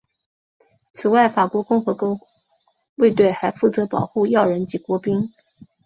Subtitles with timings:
[0.93, 2.19] 此外法国共和国
[2.95, 5.31] 卫队还负责保护要人及国宾。